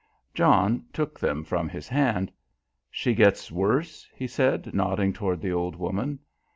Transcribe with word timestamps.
John 0.33 0.87
took 0.91 1.19
them 1.19 1.43
from 1.43 1.69
his 1.69 1.87
hand. 1.87 2.31
"She 2.89 3.13
gets 3.13 3.51
worse?" 3.51 4.09
he 4.15 4.25
said 4.25 4.73
nodding 4.73 5.13
towards 5.13 5.43
the 5.43 5.53
old 5.53 5.75
woman. 5.75 6.17